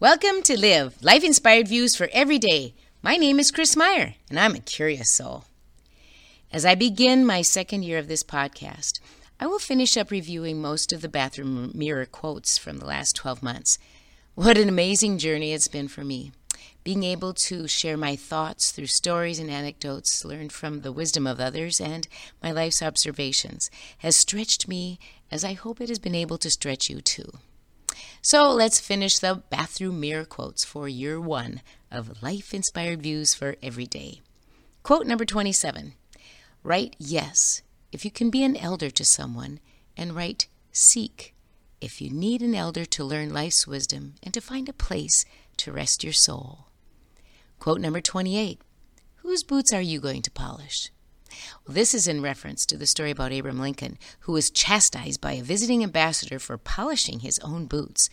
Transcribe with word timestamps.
Welcome 0.00 0.40
to 0.44 0.58
Live 0.58 0.96
Life 1.02 1.22
Inspired 1.22 1.68
Views 1.68 1.94
for 1.94 2.08
Every 2.14 2.38
Day. 2.38 2.72
My 3.02 3.16
name 3.16 3.38
is 3.38 3.50
Chris 3.50 3.76
Meyer, 3.76 4.14
and 4.30 4.40
I'm 4.40 4.54
a 4.54 4.60
curious 4.60 5.10
soul. 5.10 5.44
As 6.50 6.64
I 6.64 6.74
begin 6.74 7.26
my 7.26 7.42
second 7.42 7.82
year 7.82 7.98
of 7.98 8.08
this 8.08 8.24
podcast, 8.24 8.98
I 9.38 9.46
will 9.46 9.58
finish 9.58 9.98
up 9.98 10.10
reviewing 10.10 10.58
most 10.58 10.94
of 10.94 11.02
the 11.02 11.08
bathroom 11.10 11.70
mirror 11.74 12.06
quotes 12.06 12.56
from 12.56 12.78
the 12.78 12.86
last 12.86 13.14
12 13.14 13.42
months. 13.42 13.78
What 14.34 14.56
an 14.56 14.70
amazing 14.70 15.18
journey 15.18 15.52
it's 15.52 15.68
been 15.68 15.86
for 15.86 16.02
me. 16.02 16.32
Being 16.82 17.04
able 17.04 17.34
to 17.34 17.68
share 17.68 17.98
my 17.98 18.16
thoughts 18.16 18.70
through 18.70 18.86
stories 18.86 19.38
and 19.38 19.50
anecdotes 19.50 20.24
learned 20.24 20.52
from 20.52 20.80
the 20.80 20.92
wisdom 20.92 21.26
of 21.26 21.40
others 21.40 21.78
and 21.78 22.08
my 22.42 22.52
life's 22.52 22.82
observations 22.82 23.70
has 23.98 24.16
stretched 24.16 24.66
me 24.66 24.98
as 25.30 25.44
I 25.44 25.52
hope 25.52 25.78
it 25.78 25.90
has 25.90 25.98
been 25.98 26.14
able 26.14 26.38
to 26.38 26.48
stretch 26.48 26.88
you 26.88 27.02
too. 27.02 27.32
So 28.22 28.50
let's 28.50 28.80
finish 28.80 29.18
the 29.18 29.42
bathroom 29.50 30.00
mirror 30.00 30.24
quotes 30.24 30.64
for 30.64 30.88
year 30.88 31.20
one 31.20 31.62
of 31.90 32.22
life 32.22 32.54
inspired 32.54 33.02
views 33.02 33.34
for 33.34 33.56
every 33.62 33.86
day. 33.86 34.20
Quote 34.82 35.06
number 35.06 35.24
27 35.24 35.94
Write 36.62 36.96
yes 36.98 37.62
if 37.92 38.04
you 38.04 38.10
can 38.10 38.30
be 38.30 38.44
an 38.44 38.56
elder 38.56 38.90
to 38.90 39.04
someone, 39.04 39.58
and 39.96 40.14
write 40.14 40.46
seek 40.72 41.34
if 41.80 42.00
you 42.00 42.10
need 42.10 42.42
an 42.42 42.54
elder 42.54 42.84
to 42.84 43.04
learn 43.04 43.32
life's 43.32 43.66
wisdom 43.66 44.14
and 44.22 44.32
to 44.34 44.40
find 44.40 44.68
a 44.68 44.72
place 44.72 45.24
to 45.56 45.72
rest 45.72 46.04
your 46.04 46.12
soul. 46.12 46.66
Quote 47.58 47.80
number 47.80 48.00
28 48.00 48.60
Whose 49.16 49.42
boots 49.42 49.72
are 49.72 49.80
you 49.80 50.00
going 50.00 50.22
to 50.22 50.30
polish? 50.30 50.90
Well, 51.66 51.74
this 51.74 51.94
is 51.94 52.08
in 52.08 52.22
reference 52.22 52.66
to 52.66 52.76
the 52.76 52.86
story 52.86 53.10
about 53.10 53.32
Abraham 53.32 53.60
Lincoln, 53.60 53.98
who 54.20 54.32
was 54.32 54.50
chastised 54.50 55.20
by 55.20 55.32
a 55.32 55.42
visiting 55.42 55.82
ambassador 55.82 56.38
for 56.38 56.58
polishing 56.58 57.20
his 57.20 57.38
own 57.40 57.66
boots. 57.66 58.10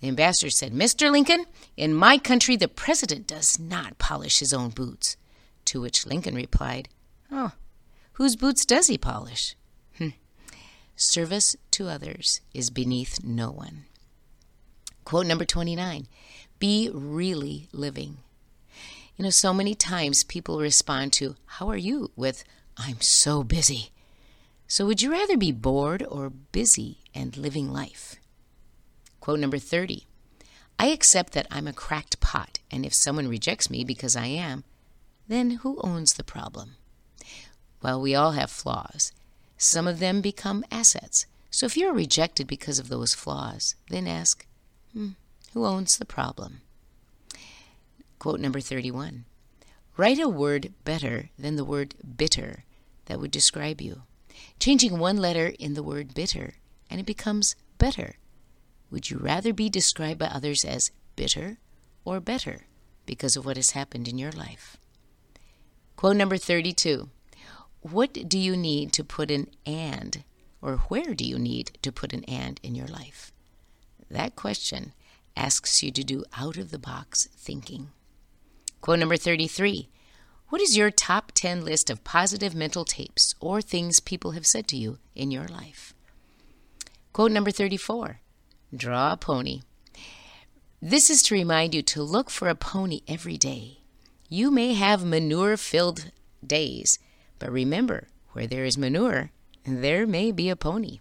The 0.00 0.08
ambassador 0.08 0.50
said, 0.50 0.72
Mr. 0.72 1.10
Lincoln, 1.10 1.46
in 1.76 1.94
my 1.94 2.18
country 2.18 2.56
the 2.56 2.68
president 2.68 3.26
does 3.26 3.58
not 3.58 3.98
polish 3.98 4.38
his 4.38 4.54
own 4.54 4.70
boots. 4.70 5.16
To 5.66 5.80
which 5.80 6.06
Lincoln 6.06 6.34
replied, 6.34 6.88
Oh, 7.30 7.52
whose 8.12 8.36
boots 8.36 8.64
does 8.64 8.86
he 8.86 8.96
polish? 8.96 9.54
Hm. 9.98 10.14
Service 10.96 11.56
to 11.72 11.88
others 11.88 12.40
is 12.54 12.70
beneath 12.70 13.22
no 13.22 13.50
one. 13.50 13.84
Quote 15.04 15.26
number 15.26 15.44
29 15.44 16.06
Be 16.58 16.90
really 16.92 17.68
living. 17.72 18.18
You 19.18 19.24
know, 19.24 19.30
so 19.30 19.52
many 19.52 19.74
times 19.74 20.22
people 20.22 20.60
respond 20.60 21.12
to, 21.14 21.34
How 21.44 21.68
are 21.68 21.76
you? 21.76 22.12
with, 22.14 22.44
I'm 22.76 23.00
so 23.00 23.42
busy. 23.42 23.90
So 24.68 24.86
would 24.86 25.02
you 25.02 25.10
rather 25.10 25.36
be 25.36 25.50
bored 25.50 26.04
or 26.08 26.30
busy 26.30 26.98
and 27.12 27.36
living 27.36 27.72
life? 27.72 28.14
Quote 29.20 29.40
number 29.40 29.58
30 29.58 30.06
I 30.78 30.86
accept 30.86 31.32
that 31.32 31.48
I'm 31.50 31.66
a 31.66 31.72
cracked 31.72 32.20
pot, 32.20 32.60
and 32.70 32.86
if 32.86 32.94
someone 32.94 33.26
rejects 33.26 33.68
me 33.68 33.82
because 33.82 34.14
I 34.14 34.26
am, 34.26 34.62
then 35.26 35.50
who 35.62 35.80
owns 35.82 36.12
the 36.12 36.22
problem? 36.22 36.76
Well, 37.82 38.00
we 38.00 38.14
all 38.14 38.32
have 38.32 38.52
flaws. 38.52 39.10
Some 39.56 39.88
of 39.88 39.98
them 39.98 40.20
become 40.20 40.64
assets. 40.70 41.26
So 41.50 41.66
if 41.66 41.76
you're 41.76 41.92
rejected 41.92 42.46
because 42.46 42.78
of 42.78 42.88
those 42.88 43.14
flaws, 43.14 43.74
then 43.90 44.06
ask, 44.06 44.46
hmm, 44.92 45.10
who 45.54 45.66
owns 45.66 45.98
the 45.98 46.04
problem? 46.04 46.60
Quote 48.18 48.40
number 48.40 48.60
31 48.60 49.24
Write 49.96 50.18
a 50.18 50.28
word 50.28 50.72
better 50.84 51.30
than 51.38 51.56
the 51.56 51.64
word 51.64 51.94
bitter 52.16 52.64
that 53.06 53.20
would 53.20 53.30
describe 53.30 53.80
you. 53.80 54.02
Changing 54.60 54.98
one 54.98 55.16
letter 55.16 55.52
in 55.58 55.74
the 55.74 55.82
word 55.82 56.14
bitter, 56.14 56.54
and 56.90 57.00
it 57.00 57.06
becomes 57.06 57.56
better. 57.78 58.16
Would 58.90 59.10
you 59.10 59.18
rather 59.18 59.52
be 59.52 59.68
described 59.68 60.18
by 60.18 60.26
others 60.26 60.64
as 60.64 60.90
bitter 61.16 61.58
or 62.04 62.20
better 62.20 62.66
because 63.06 63.36
of 63.36 63.44
what 63.44 63.56
has 63.56 63.72
happened 63.72 64.08
in 64.08 64.18
your 64.18 64.32
life? 64.32 64.76
Quote 65.96 66.16
number 66.16 66.36
32 66.36 67.08
What 67.82 68.28
do 68.28 68.38
you 68.38 68.56
need 68.56 68.92
to 68.92 69.04
put 69.04 69.30
an 69.30 69.48
and, 69.66 70.22
or 70.62 70.76
where 70.88 71.14
do 71.14 71.24
you 71.24 71.38
need 71.38 71.78
to 71.82 71.92
put 71.92 72.12
an 72.12 72.24
and 72.24 72.60
in 72.62 72.74
your 72.74 72.86
life? 72.86 73.32
That 74.10 74.36
question 74.36 74.92
asks 75.36 75.82
you 75.82 75.90
to 75.92 76.04
do 76.04 76.24
out 76.36 76.56
of 76.56 76.70
the 76.70 76.78
box 76.78 77.28
thinking. 77.36 77.90
Quote 78.80 78.98
number 78.98 79.16
33 79.16 79.88
What 80.48 80.60
is 80.60 80.76
your 80.76 80.90
top 80.90 81.32
10 81.32 81.64
list 81.64 81.90
of 81.90 82.04
positive 82.04 82.54
mental 82.54 82.84
tapes 82.84 83.34
or 83.40 83.60
things 83.60 84.00
people 84.00 84.32
have 84.32 84.46
said 84.46 84.68
to 84.68 84.76
you 84.76 84.98
in 85.14 85.30
your 85.30 85.46
life? 85.46 85.94
Quote 87.12 87.32
number 87.32 87.50
34 87.50 88.20
Draw 88.74 89.12
a 89.12 89.16
pony. 89.16 89.62
This 90.80 91.10
is 91.10 91.22
to 91.24 91.34
remind 91.34 91.74
you 91.74 91.82
to 91.82 92.02
look 92.02 92.30
for 92.30 92.48
a 92.48 92.54
pony 92.54 93.00
every 93.08 93.36
day. 93.36 93.78
You 94.28 94.50
may 94.50 94.74
have 94.74 95.04
manure 95.04 95.56
filled 95.56 96.12
days, 96.46 96.98
but 97.38 97.50
remember, 97.50 98.08
where 98.32 98.46
there 98.46 98.64
is 98.64 98.78
manure, 98.78 99.30
there 99.64 100.06
may 100.06 100.30
be 100.30 100.48
a 100.48 100.56
pony. 100.56 101.00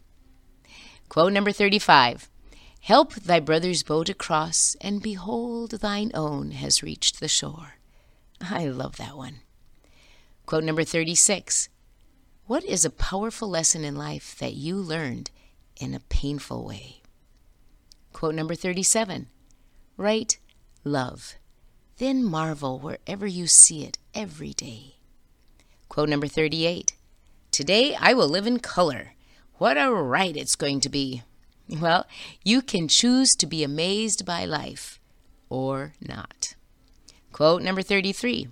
Quote 1.09 1.33
number 1.33 1.51
35 1.51 2.29
Help 2.81 3.13
thy 3.15 3.39
brother's 3.39 3.83
boat 3.83 4.09
across, 4.09 4.75
and 4.79 5.01
behold, 5.01 5.71
thine 5.81 6.11
own 6.13 6.51
has 6.51 6.83
reached 6.83 7.19
the 7.19 7.27
shore. 7.27 7.75
I 8.41 8.67
love 8.67 8.97
that 8.97 9.17
one. 9.17 9.41
Quote 10.45 10.63
number 10.63 10.83
36 10.83 11.69
What 12.45 12.63
is 12.63 12.85
a 12.85 12.89
powerful 12.89 13.49
lesson 13.49 13.83
in 13.83 13.95
life 13.95 14.37
that 14.39 14.53
you 14.53 14.77
learned 14.77 15.31
in 15.79 15.93
a 15.93 15.99
painful 15.99 16.65
way? 16.65 17.01
Quote 18.13 18.35
number 18.35 18.55
37 18.55 19.27
Write 19.97 20.39
love, 20.83 21.35
then 21.97 22.23
marvel 22.23 22.79
wherever 22.79 23.27
you 23.27 23.47
see 23.47 23.83
it 23.83 23.97
every 24.13 24.53
day. 24.53 24.95
Quote 25.89 26.09
number 26.09 26.27
38 26.27 26.93
Today 27.51 27.95
I 27.99 28.13
will 28.13 28.29
live 28.29 28.47
in 28.47 28.59
color. 28.59 29.15
What 29.55 29.77
a 29.77 29.91
ride 29.91 30.37
it's 30.37 30.55
going 30.55 30.79
to 30.81 30.89
be! 30.89 31.23
Well, 31.69 32.07
you 32.43 32.61
can 32.61 32.87
choose 32.87 33.35
to 33.35 33.45
be 33.45 33.63
amazed 33.63 34.25
by 34.25 34.45
life 34.45 34.99
or 35.49 35.93
not. 36.01 36.55
Quote 37.31 37.61
number 37.61 37.81
33 37.81 38.47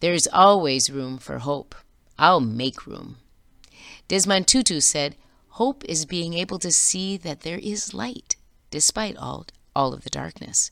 There's 0.00 0.26
always 0.28 0.90
room 0.90 1.18
for 1.18 1.38
hope. 1.38 1.74
I'll 2.18 2.40
make 2.40 2.86
room. 2.86 3.18
Desmond 4.08 4.48
Tutu 4.48 4.80
said, 4.80 5.16
Hope 5.50 5.84
is 5.84 6.04
being 6.04 6.34
able 6.34 6.58
to 6.58 6.72
see 6.72 7.16
that 7.18 7.40
there 7.40 7.58
is 7.58 7.94
light 7.94 8.36
despite 8.70 9.16
all, 9.16 9.46
all 9.74 9.94
of 9.94 10.02
the 10.04 10.10
darkness. 10.10 10.70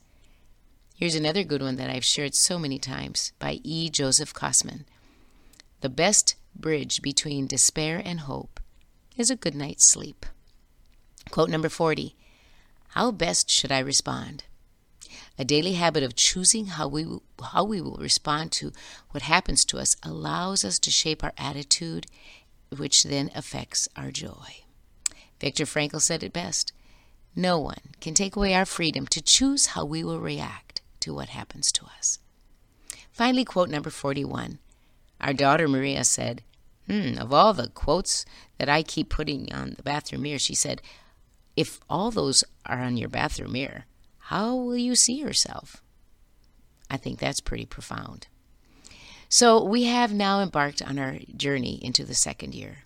Here's 0.95 1.15
another 1.15 1.43
good 1.43 1.61
one 1.61 1.75
that 1.77 1.89
I've 1.89 2.03
shared 2.03 2.35
so 2.35 2.57
many 2.57 2.79
times 2.79 3.31
by 3.39 3.59
E. 3.63 3.89
Joseph 3.89 4.33
Cossman. 4.33 4.85
The 5.81 5.89
best 5.89 6.35
bridge 6.55 7.01
between 7.01 7.47
despair 7.47 8.01
and 8.03 8.21
hope 8.21 8.59
is 9.15 9.29
a 9.29 9.35
good 9.35 9.55
night's 9.55 9.87
sleep. 9.87 10.25
Quote 11.31 11.49
number 11.49 11.69
40 11.69 12.15
How 12.89 13.11
best 13.11 13.51
should 13.51 13.71
I 13.71 13.79
respond? 13.79 14.43
A 15.39 15.45
daily 15.45 15.73
habit 15.73 16.03
of 16.03 16.15
choosing 16.15 16.67
how 16.67 16.87
we, 16.87 17.05
how 17.51 17.63
we 17.63 17.79
will 17.79 17.97
respond 17.97 18.51
to 18.53 18.71
what 19.11 19.23
happens 19.23 19.63
to 19.65 19.77
us 19.77 19.95
allows 20.03 20.65
us 20.65 20.79
to 20.79 20.91
shape 20.91 21.23
our 21.23 21.33
attitude, 21.37 22.07
which 22.75 23.03
then 23.03 23.29
affects 23.35 23.87
our 23.95 24.11
joy. 24.11 24.63
Viktor 25.39 25.65
Frankl 25.65 26.01
said 26.01 26.23
it 26.23 26.33
best 26.33 26.73
No 27.35 27.59
one 27.59 27.93
can 28.01 28.13
take 28.13 28.35
away 28.35 28.53
our 28.55 28.65
freedom 28.65 29.05
to 29.07 29.21
choose 29.21 29.67
how 29.67 29.85
we 29.85 30.03
will 30.03 30.19
react 30.19 30.81
to 31.01 31.13
what 31.13 31.29
happens 31.29 31.71
to 31.73 31.85
us. 31.97 32.19
Finally, 33.11 33.45
quote 33.45 33.69
number 33.69 33.89
41. 33.89 34.59
Our 35.21 35.33
daughter 35.33 35.67
Maria 35.67 36.03
said, 36.03 36.41
hmm, 36.87 37.17
Of 37.17 37.31
all 37.31 37.53
the 37.53 37.69
quotes 37.69 38.25
that 38.57 38.69
I 38.69 38.83
keep 38.83 39.09
putting 39.09 39.53
on 39.53 39.73
the 39.75 39.83
bathroom 39.83 40.23
mirror, 40.23 40.39
she 40.39 40.55
said, 40.55 40.81
if 41.57 41.79
all 41.89 42.11
those 42.11 42.43
are 42.65 42.79
on 42.79 42.95
your 42.95 43.09
bathroom 43.09 43.53
mirror, 43.53 43.85
how 44.19 44.55
will 44.55 44.77
you 44.77 44.95
see 44.95 45.15
yourself? 45.19 45.81
I 46.89 46.95
think 46.95 47.19
that's 47.19 47.41
pretty 47.41 47.65
profound. 47.65 48.27
So, 49.27 49.61
we 49.61 49.83
have 49.83 50.13
now 50.13 50.39
embarked 50.39 50.81
on 50.81 50.97
our 50.97 51.17
journey 51.35 51.83
into 51.83 52.05
the 52.05 52.15
second 52.15 52.55
year. 52.55 52.83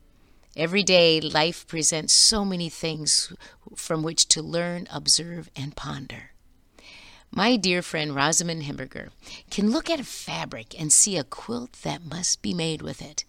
Every 0.56 0.82
day, 0.82 1.22
life 1.22 1.68
presents 1.68 2.14
so 2.14 2.44
many 2.44 2.68
things 2.68 3.32
from 3.76 4.02
which 4.02 4.28
to 4.30 4.42
learn, 4.42 4.88
observe, 4.92 5.50
and 5.56 5.76
ponder. 5.76 6.32
My 7.30 7.58
dear 7.58 7.82
friend 7.82 8.16
Rosamund 8.16 8.64
Hemberger 8.64 9.10
can 9.50 9.70
look 9.70 9.90
at 9.90 10.00
a 10.00 10.04
fabric 10.04 10.80
and 10.80 10.92
see 10.92 11.16
a 11.16 11.24
quilt 11.24 11.74
that 11.84 12.04
must 12.04 12.42
be 12.42 12.54
made 12.54 12.82
with 12.82 13.02
it. 13.02 13.24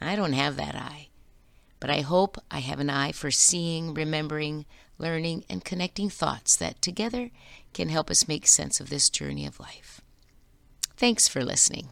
I 0.00 0.14
don't 0.16 0.32
have 0.32 0.56
that 0.56 0.74
eye. 0.74 1.08
But 1.80 1.90
I 1.90 2.00
hope 2.00 2.38
I 2.50 2.60
have 2.60 2.80
an 2.80 2.90
eye 2.90 3.12
for 3.12 3.30
seeing, 3.30 3.94
remembering, 3.94 4.64
learning, 4.98 5.44
and 5.50 5.64
connecting 5.64 6.08
thoughts 6.08 6.56
that 6.56 6.80
together 6.80 7.30
can 7.72 7.88
help 7.88 8.10
us 8.10 8.28
make 8.28 8.46
sense 8.46 8.80
of 8.80 8.90
this 8.90 9.10
journey 9.10 9.46
of 9.46 9.60
life. 9.60 10.00
Thanks 10.96 11.28
for 11.28 11.44
listening. 11.44 11.88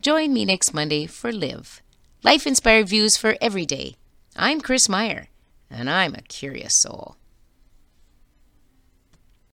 Join 0.00 0.32
me 0.32 0.44
next 0.44 0.72
Monday 0.72 1.06
for 1.06 1.32
Live 1.32 1.82
Life 2.22 2.46
Inspired 2.46 2.88
Views 2.88 3.16
for 3.16 3.36
Every 3.40 3.66
Day. 3.66 3.96
I'm 4.36 4.60
Chris 4.60 4.88
Meyer, 4.88 5.28
and 5.70 5.90
I'm 5.90 6.14
a 6.14 6.22
curious 6.22 6.74
soul. 6.74 7.16